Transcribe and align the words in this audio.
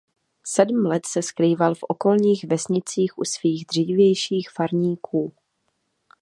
Sedm 0.45 0.85
let 0.87 1.05
se 1.05 1.21
skrýval 1.21 1.75
v 1.75 1.83
okolních 1.87 2.43
vesnicích 2.47 3.17
u 3.17 3.23
svých 3.23 3.65
dřívějších 3.65 4.49
farníků. 4.49 5.33